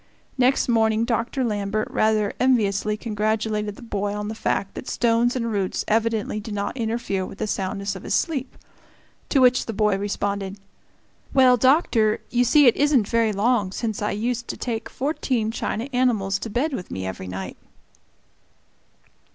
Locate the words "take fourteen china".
14.57-15.87